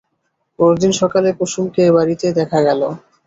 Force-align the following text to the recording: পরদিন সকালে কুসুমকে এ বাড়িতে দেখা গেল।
পরদিন 0.59 0.91
সকালে 1.01 1.29
কুসুমকে 1.39 1.81
এ 1.85 1.95
বাড়িতে 1.97 2.27
দেখা 2.39 2.59
গেল। 2.67 2.81